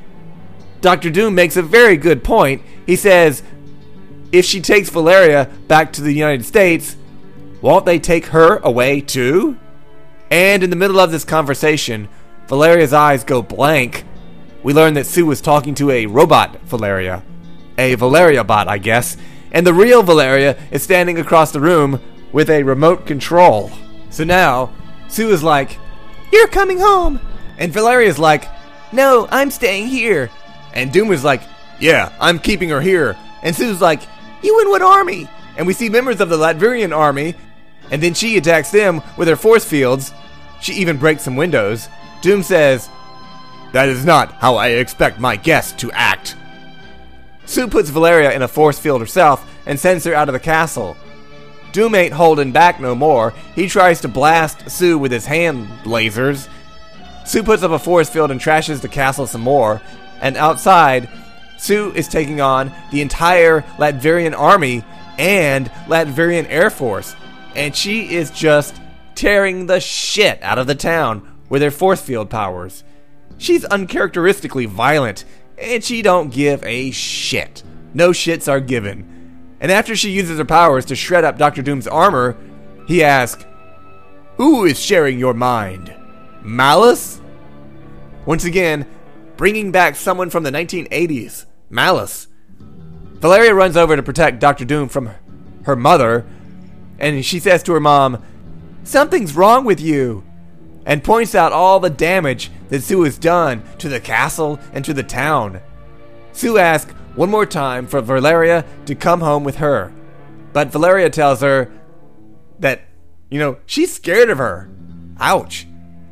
Dr. 0.82 1.12
Doom 1.12 1.36
makes 1.36 1.58
a 1.58 1.62
very 1.62 1.96
good 1.96 2.24
point. 2.24 2.64
He 2.88 2.96
says, 2.96 3.44
if 4.32 4.46
she 4.46 4.62
takes 4.62 4.90
Valeria 4.90 5.50
back 5.68 5.94
to 5.94 6.02
the 6.02 6.12
United 6.12 6.46
States, 6.46 6.96
won't 7.62 7.86
they 7.86 8.00
take 8.00 8.28
her 8.28 8.58
away 8.58 9.02
too? 9.02 9.58
And 10.30 10.64
in 10.64 10.70
the 10.70 10.76
middle 10.76 11.00
of 11.00 11.12
this 11.12 11.24
conversation, 11.24 12.10
Valeria's 12.48 12.94
eyes 12.94 13.24
go 13.24 13.42
blank. 13.42 14.04
We 14.64 14.74
learn 14.74 14.96
that 14.96 15.06
Sue 15.06 15.26
was 15.26 15.42
talking 15.42 15.76
to 15.76 15.92
a 15.92 16.06
robot 16.06 16.60
Valeria. 16.62 17.24
A 17.78 17.96
Valeria 17.96 18.44
bot, 18.44 18.68
I 18.68 18.78
guess. 18.78 19.18
And 19.52 19.66
the 19.66 19.74
real 19.74 20.04
Valeria 20.04 20.58
is 20.72 20.84
standing 20.84 21.20
across 21.20 21.52
the 21.52 21.62
room 21.62 22.02
with 22.34 22.50
a 22.50 22.64
remote 22.64 23.06
control. 23.06 23.72
So 24.10 24.24
now, 24.24 24.74
Sue 25.08 25.30
is 25.30 25.44
like, 25.44 25.78
You're 26.32 26.48
coming 26.48 26.80
home! 26.80 27.20
And 27.58 27.72
Valeria's 27.72 28.20
like, 28.20 28.46
No, 28.92 29.28
I'm 29.32 29.52
staying 29.52 29.88
here. 29.88 30.30
And 30.74 30.92
Doom 30.92 31.12
is 31.12 31.24
like, 31.24 31.42
Yeah, 31.80 32.12
I'm 32.20 32.40
keeping 32.40 32.70
her 32.70 32.82
here. 32.82 33.18
And 33.44 33.56
Sue's 33.56 33.82
like, 33.82 34.02
You 34.42 34.62
in 34.62 34.70
what 34.70 34.82
army? 34.82 35.28
And 35.58 35.66
we 35.66 35.74
see 35.74 35.90
members 35.90 36.22
of 36.22 36.30
the 36.30 36.38
Latverian 36.38 36.96
army, 36.96 37.36
and 37.92 38.02
then 38.02 38.14
she 38.14 38.38
attacks 38.38 38.72
them 38.72 39.02
with 39.18 39.28
her 39.28 39.36
force 39.36 39.66
fields. 39.66 40.14
She 40.62 40.74
even 40.74 40.98
breaks 40.98 41.24
some 41.24 41.36
windows. 41.36 41.90
Doom 42.22 42.44
says, 42.44 42.90
That 43.74 43.90
is 43.90 44.06
not 44.06 44.34
how 44.34 44.56
I 44.56 44.70
expect 44.70 45.20
my 45.20 45.36
guests 45.36 45.74
to 45.82 45.92
act. 45.92 46.36
Sue 47.46 47.68
puts 47.68 47.90
Valeria 47.90 48.34
in 48.34 48.42
a 48.42 48.48
force 48.48 48.78
field 48.78 49.02
herself 49.02 49.50
and 49.66 49.80
sends 49.80 50.04
her 50.04 50.14
out 50.14 50.30
of 50.30 50.34
the 50.34 50.40
castle. 50.40 50.98
Doom 51.72 51.96
ain't 51.96 52.14
holding 52.14 52.52
back 52.52 52.80
no 52.80 52.94
more. 52.96 53.34
He 53.56 53.68
tries 53.68 54.02
to 54.02 54.08
blast 54.08 54.70
Sue 54.70 54.98
with 54.98 55.12
his 55.12 55.26
hand 55.26 55.68
lasers. 55.84 56.50
Sue 57.26 57.44
puts 57.44 57.64
up 57.64 57.72
a 57.72 57.80
force 57.80 58.10
field 58.10 58.32
and 58.32 58.40
trashes 58.40 58.82
the 58.82 58.88
castle 58.88 59.28
some 59.28 59.42
more. 59.42 59.82
And 60.22 60.38
outside, 60.38 61.10
Sue 61.58 61.92
is 61.94 62.08
taking 62.08 62.40
on 62.42 62.72
the 62.92 63.02
entire 63.02 63.62
Latverian 63.78 64.38
army 64.38 64.84
and 65.18 65.70
Latverian 65.88 66.46
Air 66.50 66.70
Force. 66.70 67.16
And 67.56 67.76
she 67.76 68.14
is 68.14 68.32
just 68.32 68.80
tearing 69.16 69.66
the 69.66 69.80
shit 69.80 70.42
out 70.44 70.60
of 70.60 70.68
the 70.68 70.76
town 70.76 71.28
with 71.50 71.62
her 71.62 71.72
force 71.72 72.02
field 72.02 72.30
powers. 72.30 72.84
She's 73.38 73.66
uncharacteristically 73.66 74.66
violent, 74.66 75.26
and 75.58 75.84
she 75.84 76.02
don't 76.02 76.32
give 76.32 76.64
a 76.64 76.92
shit. 76.92 77.64
No 77.94 78.12
shits 78.12 78.52
are 78.52 78.60
given. 78.60 79.14
And 79.60 79.72
after 79.72 79.96
she 79.96 80.12
uses 80.12 80.38
her 80.38 80.46
powers 80.46 80.86
to 80.86 80.96
shred 80.96 81.24
up 81.24 81.38
Doctor 81.38 81.62
Doom's 81.62 81.88
armor, 81.88 82.38
he 82.88 83.04
asks, 83.04 83.46
Who 84.36 84.66
is 84.66 84.80
sharing 84.80 85.18
your 85.18 85.34
mind? 85.34 85.96
Malice? 86.44 87.20
Once 88.26 88.46
again, 88.46 88.86
bringing 89.38 89.72
back 89.72 89.96
someone 89.96 90.30
from 90.30 90.44
the 90.44 90.52
1980s, 90.52 91.46
Malice. 91.70 92.28
Valeria 93.20 93.54
runs 93.54 93.78
over 93.78 93.96
to 93.96 94.04
protect 94.04 94.40
Doctor 94.40 94.66
Doom 94.66 94.90
from 94.90 95.12
her 95.64 95.76
mother, 95.76 96.26
and 97.00 97.24
she 97.24 97.40
says 97.40 97.64
to 97.64 97.74
her 97.74 97.80
mom, 97.80 98.24
Something's 98.84 99.36
wrong 99.36 99.64
with 99.64 99.80
you, 99.80 100.24
and 100.86 101.04
points 101.04 101.36
out 101.36 101.52
all 101.52 101.80
the 101.80 101.90
damage 101.90 102.52
that 102.70 102.82
Sue 102.82 103.04
has 103.04 103.18
done 103.18 103.64
to 103.78 103.90
the 103.90 104.00
castle 104.00 104.60
and 104.74 104.84
to 104.86 104.94
the 104.94 105.04
town. 105.04 105.62
Sue 106.32 106.58
asks 106.58 106.94
one 107.16 107.30
more 107.30 107.46
time 107.46 107.88
for 107.88 108.02
Valeria 108.02 108.66
to 108.86 108.96
come 108.96 109.22
home 109.22 109.44
with 109.44 109.58
her, 109.58 109.94
but 110.54 110.72
Valeria 110.72 111.10
tells 111.10 111.42
her 111.42 111.72
that, 112.60 112.82
you 113.30 113.40
know, 113.40 113.58
she's 113.66 113.94
scared 113.94 114.30
of 114.30 114.38
her. 114.38 114.70
Ouch. 115.20 115.68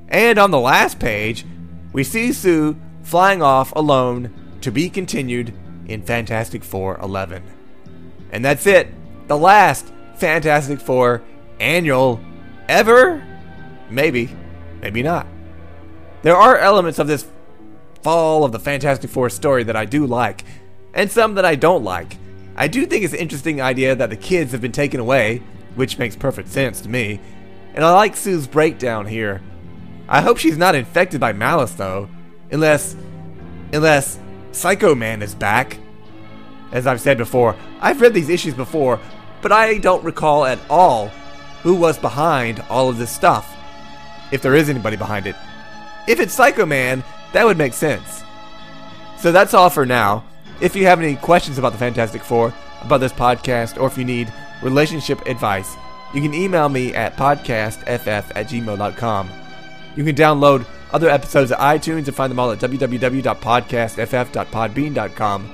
And 0.08 0.38
on 0.38 0.52
the 0.52 0.60
last 0.60 1.00
page, 1.00 1.46
we 1.94 2.04
see 2.04 2.34
Sue 2.34 2.76
flying 3.06 3.42
off 3.42 3.72
alone 3.76 4.34
to 4.62 4.72
be 4.72 4.90
continued 4.90 5.54
in 5.88 6.02
Fantastic 6.02 6.64
Four 6.64 7.00
11. 7.02 7.44
And 8.32 8.44
that's 8.44 8.66
it. 8.66 8.90
The 9.28 9.38
last 9.38 9.94
Fantastic 10.16 10.80
Four 10.80 11.22
annual 11.60 12.20
ever? 12.68 13.26
Maybe. 13.90 14.36
Maybe 14.82 15.04
not. 15.04 15.28
There 16.24 16.36
are 16.36 16.58
elements 16.58 16.98
of 16.98 17.06
this 17.06 17.28
fall 18.02 18.44
of 18.44 18.52
the 18.52 18.60
Fantastic 18.60 19.12
Four 19.12 19.30
story 19.30 19.64
that 19.64 19.76
I 19.76 19.86
do 19.86 20.08
like, 20.08 20.44
and 20.94 21.12
some 21.12 21.36
that 21.36 21.46
I 21.46 21.54
don't 21.56 21.84
like. 21.84 22.18
I 22.56 22.68
do 22.68 22.88
think 22.88 23.04
it's 23.04 23.14
an 23.14 23.20
interesting 23.20 23.62
idea 23.62 23.96
that 23.96 24.10
the 24.10 24.16
kids 24.16 24.52
have 24.52 24.62
been 24.62 24.72
taken 24.72 25.00
away, 25.00 25.44
which 25.76 26.00
makes 26.00 26.16
perfect 26.16 26.50
sense 26.50 26.82
to 26.82 26.90
me, 26.90 27.20
and 27.76 27.84
I 27.84 27.92
like 27.94 28.16
Sue's 28.16 28.48
breakdown 28.48 29.06
here. 29.06 29.44
I 30.08 30.22
hope 30.22 30.38
she's 30.38 30.58
not 30.58 30.74
infected 30.74 31.20
by 31.20 31.34
malice 31.34 31.74
though, 31.74 32.10
unless 32.52 32.96
unless 33.74 34.20
Psycho 34.52 34.96
Man 34.96 35.22
is 35.22 35.36
back. 35.36 35.78
As 36.72 36.88
I've 36.88 37.02
said 37.02 37.18
before, 37.18 37.56
I've 37.80 38.02
read 38.02 38.14
these 38.14 38.30
issues 38.30 38.54
before, 38.54 39.00
but 39.42 39.52
I 39.52 39.78
don't 39.78 40.04
recall 40.04 40.46
at 40.46 40.60
all 40.70 41.08
who 41.62 41.76
was 41.76 41.98
behind 41.98 42.62
all 42.70 42.90
of 42.90 42.98
this 42.98 43.12
stuff. 43.12 43.56
If 44.32 44.42
there 44.42 44.56
is 44.56 44.70
anybody 44.70 44.98
behind 44.98 45.28
it. 45.28 45.36
If 46.08 46.20
it's 46.20 46.34
Psycho 46.34 46.66
Man, 46.66 47.04
that 47.34 47.46
would 47.46 47.58
make 47.58 47.74
sense. 47.74 48.24
So 49.18 49.32
that's 49.32 49.54
all 49.54 49.70
for 49.70 49.86
now. 49.86 50.24
If 50.62 50.76
you 50.76 50.86
have 50.86 51.00
any 51.02 51.16
questions 51.16 51.58
about 51.58 51.72
the 51.72 51.78
Fantastic 51.78 52.24
Four, 52.24 52.54
about 52.82 53.00
this 53.00 53.14
podcast, 53.14 53.80
or 53.80 53.88
if 53.88 53.98
you 53.98 54.06
need 54.06 54.32
relationship 54.62 55.26
advice, 55.26 55.76
you 56.14 56.22
can 56.22 56.34
email 56.34 56.70
me 56.70 56.94
at 56.94 57.18
podcastff 57.18 58.08
at 58.08 58.48
gmail.com. 58.48 59.30
You 59.96 60.04
can 60.04 60.16
download 60.16 60.66
other 60.96 61.10
episodes 61.10 61.52
at 61.52 61.60
iTunes 61.60 62.08
and 62.08 62.16
find 62.16 62.32
them 62.32 62.40
all 62.40 62.50
at 62.52 62.60
www.podcastff.podbean.com. 62.60 65.52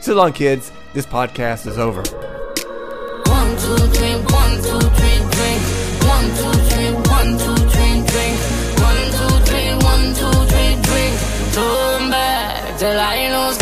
So 0.00 0.14
long, 0.14 0.32
kids. 0.32 0.70
This 0.92 1.04
podcast 1.04 1.66
is 1.66 1.76
over. 1.78 2.02
One, 2.02 3.56
two, 3.58 3.76
three, 3.96 4.14
one, 4.14 4.56
two, 4.62 4.78
three, 4.94 5.18
drink. 5.34 5.62
One, 6.06 6.26
two, 6.38 6.52
three, 6.70 6.92
one, 6.94 7.34
two, 7.42 7.56
three, 7.74 8.06
drink. 8.06 8.38
One, 8.78 9.02
two, 9.18 9.34
three, 9.48 9.70
one, 9.90 10.14
two, 10.14 10.30
three, 10.52 10.74
drink. 10.86 11.14
Turn 11.54 12.02
back 12.10 12.78
till 12.78 12.96
I 12.96 13.18
lose 13.34 13.58